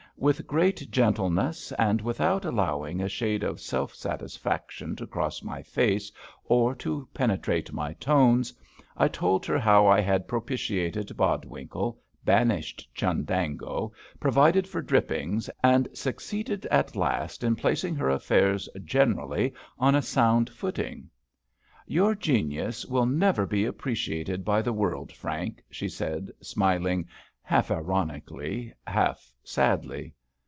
With 0.17 0.45
great 0.45 0.91
gentleness, 0.91 1.71
and 1.79 1.99
without 1.99 2.45
allowing 2.45 3.01
a 3.01 3.09
shade 3.09 3.41
of 3.43 3.59
self 3.59 3.95
satisfaction 3.95 4.95
to 4.97 5.07
cross 5.07 5.41
my 5.41 5.63
face 5.63 6.11
or 6.45 6.75
to 6.75 7.07
penetrate 7.11 7.73
my 7.73 7.93
tones, 7.93 8.53
I 8.95 9.07
told 9.07 9.47
her 9.47 9.57
how 9.57 9.87
I 9.87 9.99
had 9.99 10.27
propitiated 10.27 11.17
Bodwinkle, 11.17 11.97
banished 12.23 12.87
Chundango, 12.93 13.93
provided 14.19 14.67
for 14.67 14.83
Drippings, 14.83 15.49
and 15.63 15.87
succeeded 15.91 16.67
at 16.67 16.95
last 16.95 17.43
in 17.43 17.55
placing 17.55 17.95
her 17.95 18.09
affairs 18.11 18.69
generally 18.85 19.55
on 19.79 19.95
a 19.95 20.03
sound 20.03 20.51
footing. 20.51 21.09
"Your 21.87 22.13
genius 22.13 22.85
will 22.85 23.07
never 23.07 23.47
be 23.47 23.65
appreciated 23.65 24.45
by 24.45 24.61
the 24.61 24.73
world, 24.73 25.11
Frank," 25.11 25.63
she 25.71 25.89
said, 25.89 26.29
smiling 26.41 27.07
half 27.43 27.69
ironically, 27.69 28.71
half 28.87 29.33
sadly. 29.43 30.13